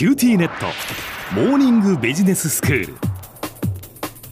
[0.00, 0.64] キューティーネット。
[1.34, 2.94] モーニングビジネススクール。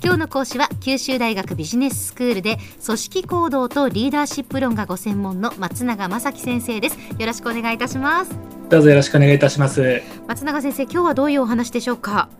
[0.02, 2.56] 今日の講師は九州大学ビジネススクールで
[2.87, 6.96] 組織行動とリーダーシップ論がご専門の松永正樹先生です。
[7.19, 8.31] よろしくお願いいたします。
[8.71, 10.01] どうぞよろしくお願いいたします。
[10.27, 12.30] 松永先生今日はどういうお話でしょうか？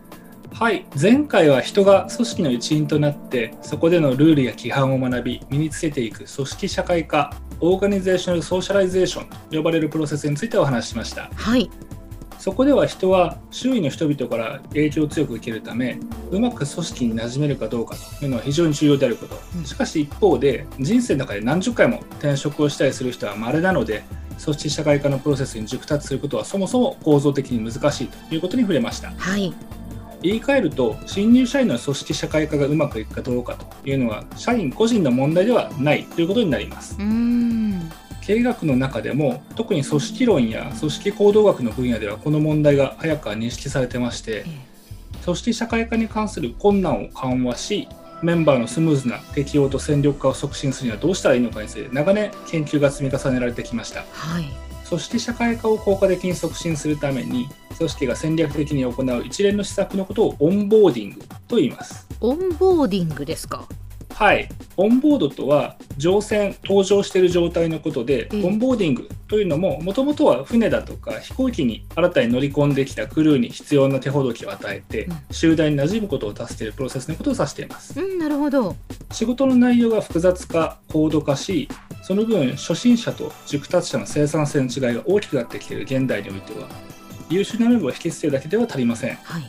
[0.51, 11.29] はい前回は人が組織の一員となってそこでのルールや規範を学び身につけていく組織社会化 organizational socialization と呼ばれるプロセスについてお話ししました。
[11.35, 11.69] はい
[12.39, 15.99] そこでは人は周囲の人々から影響を強く受けるため
[16.31, 19.37] うまく組織に馴染めるかどうかというのは非常に重要であること。
[19.65, 24.03] しかし一方で人生の中で何十回も転職をしたりする人は稀なので
[24.41, 29.11] 組織社会化のプロセスに熟達することはそもそも構造的に難しいということに触れました。
[29.11, 29.53] はい。
[30.21, 36.95] 言い換えると新入社員の組織社会化がうまくいくかどうかというのは社員個人の問題ではないということになります。
[36.99, 37.48] うーん
[38.29, 44.45] 経営学の中でも特に組織論や組織行動学の分野ではこの問題が早くから認識されてまして
[45.25, 47.87] 組織社会化に関する困難を緩和し
[48.21, 54.01] メンバーのスムーズな適応と戦力化を促進するにはどうしたらいいのかについて長年研究が積み重ねられてきました。
[54.11, 54.45] はい。
[54.87, 62.07] 組織社会化を効果的に促進するために組織が戦略的に行う一連の施策のことをオンボーディングと言います。
[62.21, 63.67] オンボーディングですか？
[64.19, 68.45] はい、オンボードとは乗船登場している状態のことで、うん。
[68.47, 75.17] オンボーディングというのももともとは船だとか飛行機に新たに乗り込んできたクルーに必要な手ほどきを与えて、うん。
[75.31, 77.97] 集団に馴染むことを助けるプロセスのことを指しています。
[77.97, 78.75] うんなるほど。
[79.13, 81.69] 仕事の内容が複雑化高度化し
[82.01, 86.67] その分初心者と熟達者の生産性の違いが大きくなってきている現代においては
[87.29, 89.15] 優秀なメンバーを引きつけるだけでは足りません。
[89.15, 89.43] はい。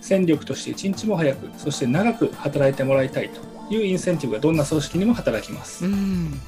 [0.00, 5.84] 戦力として一日も早くそして長く働いてもらいたいというインセンティブがどんな組織にも働きます。
[5.86, 6.40] うん。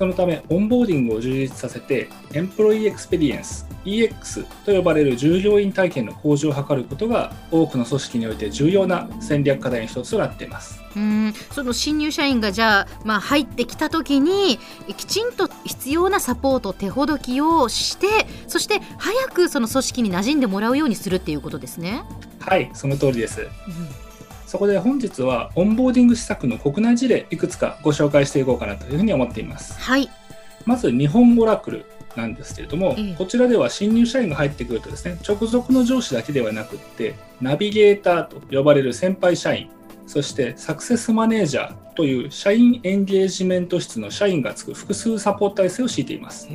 [0.00, 10.80] そのためオンボーディングを充実させてエンプロイエクスペリエンス EX と呼ばれる従業員体験の向上を図ることが多くの組織において重要な戦略課題の一つとなっています。
[10.96, 11.34] うん。
[11.50, 14.58] その新入社員がじゃあ、まあ、入ってきた時に
[14.96, 18.06] きちんと必要なサポート手ほどきをして
[18.48, 22.02] そして早くその組織に馴染んでもらうようにするっていうことですね。
[22.38, 23.46] はいその通りです
[24.50, 29.80] そこで本日はオンボーディング施策の国内事例いくつかご紹介していこうかなというふうに思っています。
[29.80, 30.10] はい、
[30.66, 33.14] まず日本オラクルなんですけれども、ええ。
[33.16, 39.70] こちらでは新入社員が入ってくるとですね直属の上司だけではなくってナビゲーターと呼ばれる先輩社員
[40.08, 46.48] そしてサクセスマネージャーという社員エンゲージメント室の社員がつく複数サポート体制を敷いています。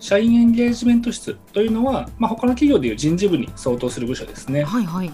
[0.00, 4.64] 社員エンゲージメント室というのは、まあ、他の企業でいう人事部に相当する部署ですね。
[4.64, 5.10] はいはい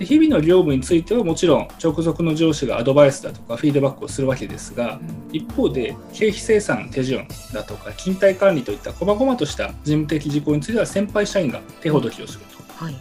[0.00, 4.98] で日々の業務についてはもちろん直属の上司がアドバイスだとかフィードバックをするわけですが
[5.30, 12.84] 一方で経費生産手順だとか勤怠管理といった細々とした事務的事項については先輩社員が手ほどきをすると。
[12.84, 12.94] はい。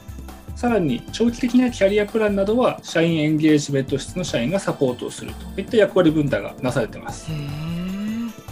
[0.58, 5.62] さらに長期的なキャリアプランなどは社員エンゲージメント室の社員がサポートをすると。
[5.62, 7.32] いった役割分担がなされています。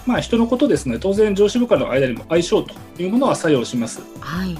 [0.06, 4.02] まあ人のことですので当然上司部下の間にも相性というものは作用します。
[4.22, 4.58] はい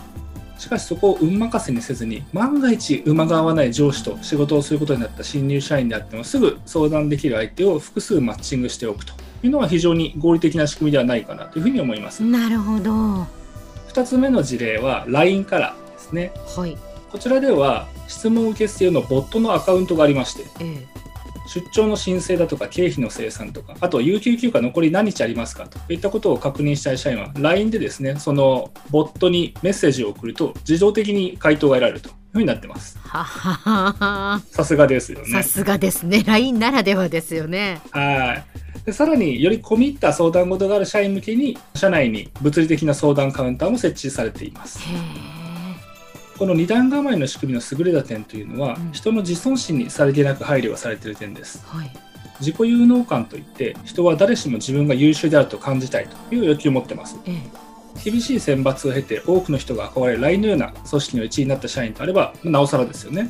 [0.58, 9.14] しかしそこを運任せにせずに万が一馬が合わない上司と仕事をすることになった新入社員であってもすぐ相談できる相手を複数マッチングしておくと
[9.44, 12.24] いうのは非常に合理的な仕組みではないかなというふうに思います。
[12.24, 12.92] なるほど。
[12.92, 13.28] は
[13.90, 16.32] 2つ目の事例は LINE からですね。
[16.66, 16.78] い。
[17.12, 20.97] こちらでは質問受付用のボットのアカウントがありましてええ
[21.48, 32.98] 出張の申請だとか経費の生産とかあと有給休暇残り何日ありますかといったことを確認したい社員は LINE でですねそのボットにメッセージを送ると自動的に回答が得られるというふうになってます。
[33.00, 34.42] はははは。
[34.52, 35.26] さすがですよね。
[35.26, 36.24] さすがですね。
[36.24, 37.82] LINE ならではですよね。
[37.92, 38.86] はい。
[38.86, 44.80] でさらにより込み入った相談事がある社員向けに社内に物理的な相談カウンターも設置されています。
[44.80, 44.94] へ
[45.34, 45.37] え
[46.38, 48.92] この二段構えの仕組みの優れた点というのは、うん。
[48.92, 51.66] 人の自尊心にさりげなく配慮がされている点です。
[51.66, 51.92] はい。
[52.40, 57.20] 自己有能感といって人は誰しも自分が優秀であると感じたいという欲求を持ってます。
[57.26, 57.68] ええ。
[58.04, 63.30] 厳しい選抜を経て多くの人が憧れる LINE のような組織の一員になった社員とあればなおさらですよね。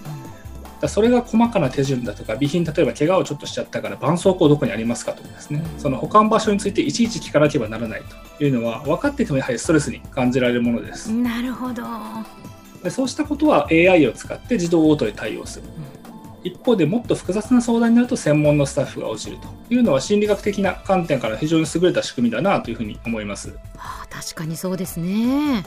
[0.81, 5.63] だそれが細かな手順だとか備品例えば怪我をちょっとしちゃったから絆創膏どこにありますかとかですね。
[5.77, 8.01] その保管場所についていちいち聞かなければならない
[8.37, 11.11] というのは分かっていてもやはりストレスに感じられるものです。
[11.11, 11.83] なるほど
[12.83, 15.65] でそうしたことは AI を使って自動応答で対応する。
[16.43, 23.57] 一方でもっと複雑な相談になると専門のスタッフが応じるというのは心理学的な観点から非常に優れた仕組みだなというふうに思います。
[23.77, 25.65] ああ確かにそうですね。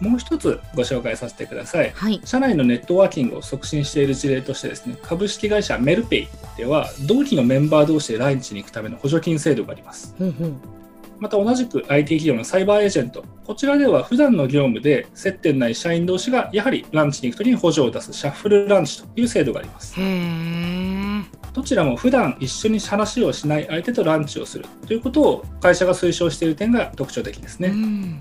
[0.00, 1.90] もう一つご紹介させてください。
[1.94, 2.20] はい。
[2.24, 10.14] 社内のネットワーキングを促進している事例としてですね株式会社メルペイでは同期のメンバー同士で来日に行くための補助金制度があります。
[10.18, 10.52] ほうほう
[11.18, 19.94] また同じく IT 企業のサイバーエージェント、こちらでは普段の業務で接点ない社員同士がやはりランチに行くときに補助を出すシャッフルランチという制度があります。
[21.52, 24.66] どちらも普段一緒に話をしない相手とランチをする。
[24.86, 27.68] ということを会社が推奨している点が特徴的ですね。
[27.68, 28.20] うん。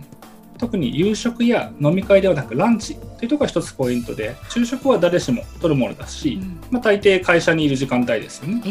[0.57, 6.59] 特に夕食や飲み会ではなくランチというところが一つポイントで昼食は誰しも取るものだし、うん。
[6.71, 8.61] まあ、大抵会社にいる時間帯ですよね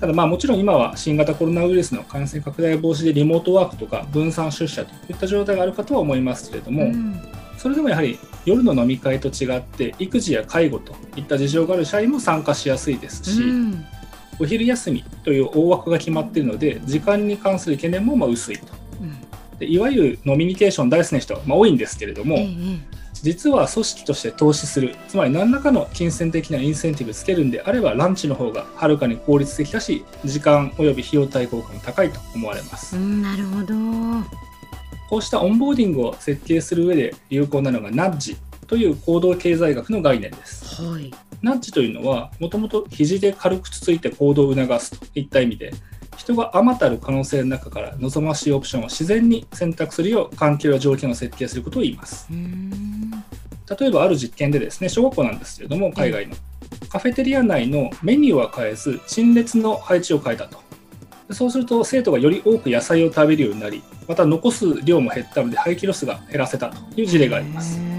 [0.00, 7.20] ただまあもちろん今は新型コロナウイルスの感染拡大防止でリモートワークとか分散出社といった状態があるかとは思いますけれども、えうん。
[7.56, 13.84] それでもやはり夜の飲み会と違って育児や介護といった事情がある社員も参加しやすいですし、うん。
[14.38, 18.66] お昼休みという大枠が決まっているので時間に関する懸念もまあ薄いと。
[19.00, 19.58] うん。
[19.58, 33.74] でいわゆるノミニケーション大好きな人はまあ多いんですけれども、ええ実は組織として投資するつまり何らかの金銭的なインセンティブつけるんであればランチの方がはるかに効率的だし時間および費用対効果も高いと思われます、うんなるほど。
[35.08, 38.36] こうしたオンボーディングを設計する上で有効なのがナッジ
[38.66, 41.12] という行動経済学の概念ですはい。
[41.42, 45.72] ナッジというのはもともと肘で軽くつついて行動を促すといった意味で
[46.16, 52.26] 人があまたる可能性の中から望ましいオプションを自然に選択するよう環境や条件を設計することを言います。
[52.30, 53.24] うん
[53.78, 56.36] 例えばある実験でですね小学校なんですけれども海外の、
[56.88, 60.60] カフェテリア内のメニューは変えず陳列の配置を変えたと。
[61.28, 67.95] でそうすると生徒がより多く野菜を食べるようになりまた残す量も減ったので廃棄ロスが減らせたという事例があります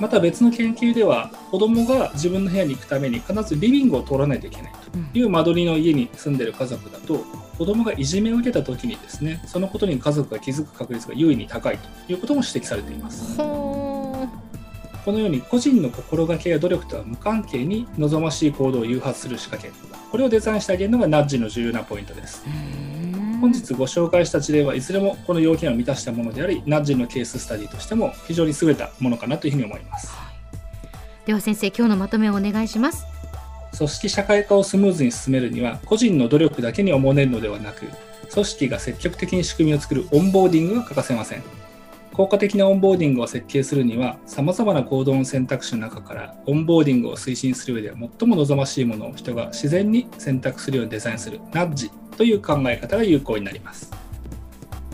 [0.00, 7.18] また別の研究では子どもが自分の部屋に行くために必ずリビングを通らないといけないうんという間取りの家に住んでいる家族だと
[7.58, 13.36] 子どもがいじめを受けた時にですねそのことに家族が気づく確率が優位に高いということも指摘されています。
[13.36, 14.26] ほ
[15.04, 19.88] このように個人の心がけや努力とは無関係に望ましい行動を誘発する仕掛け。
[20.10, 22.44] これをデザインしてあげるのがナッジの重要なポイントです
[23.40, 30.10] 本日ご紹介した事例はいずれもこの要件を満たしたものでありナッジのケーススタディとしても非常に優れたものかなというふうに思います。
[31.26, 33.04] では先生今日のまとめをお願いします。
[33.76, 37.86] 組織社会化をスムーズに進めるには個人の努力だけにおもねるのではなく
[38.32, 41.42] 組織が積極的に仕組みを作るオンボーディングが欠かせません
[42.18, 53.92] 効果的なオンボーディングを設計するにはさまざまな行動の選択肢の中からオンボーディングを推進する上では最も望ましいものを人が自然に選択するようにデザインするナッジという考え方が有効になります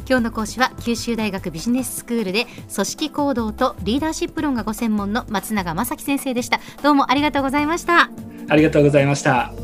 [0.06, 2.44] 今日の講師は九州大学ビジネススクールで
[2.74, 6.60] 組織行動とリーダーシップ論がご専門の松永正樹先生でした。
[6.82, 8.10] どうもありがとうございました。
[8.50, 9.63] ありがとうございました